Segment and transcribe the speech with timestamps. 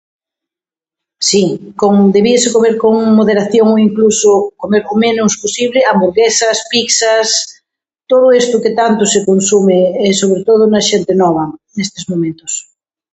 [1.27, 1.43] Si,
[1.81, 4.31] con debíase comer con moderación incluso
[4.61, 7.27] comer o menos posible hamburguesas, pizzas,
[8.11, 11.43] todo esto que tanto se consume e, sobre todo, na xente nova,
[11.75, 12.51] nestes momentos.